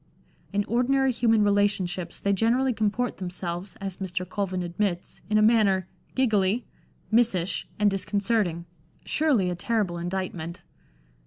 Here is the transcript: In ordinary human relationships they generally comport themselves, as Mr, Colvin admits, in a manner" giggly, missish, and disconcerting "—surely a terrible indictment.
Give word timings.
In 0.51 0.65
ordinary 0.65 1.11
human 1.11 1.43
relationships 1.43 2.19
they 2.19 2.33
generally 2.33 2.73
comport 2.73 3.17
themselves, 3.17 3.75
as 3.79 3.97
Mr, 3.97 4.27
Colvin 4.27 4.63
admits, 4.63 5.21
in 5.29 5.37
a 5.37 5.43
manner" 5.43 5.87
giggly, 6.15 6.65
missish, 7.13 7.65
and 7.77 7.91
disconcerting 7.91 8.65
"—surely 9.15 9.51
a 9.51 9.55
terrible 9.55 9.99
indictment. 9.99 10.63